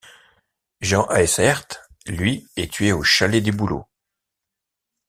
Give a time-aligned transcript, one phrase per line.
[0.81, 3.85] Jean Haesaert, lui est tué au Chalet des Bouleaux.